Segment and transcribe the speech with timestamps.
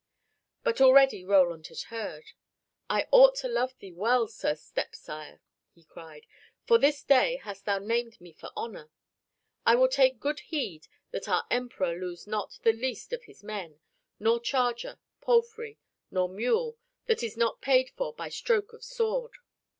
[0.63, 2.31] But already Roland had heard.
[2.89, 5.41] "I ought to love thee well, Sir Stepsire,"
[5.75, 6.25] he cried,
[6.65, 8.89] "for this day hast thou named me for honor.
[9.63, 13.79] I will take good heed that our Emperor lose not the least of his men,
[14.19, 15.77] nor charger, palfrey,
[16.09, 19.33] nor mule that is not paid for by stroke of sword."